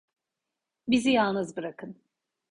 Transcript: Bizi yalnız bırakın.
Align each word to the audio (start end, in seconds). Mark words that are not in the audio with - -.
Bizi 0.87 1.11
yalnız 1.11 1.55
bırakın. 1.57 1.95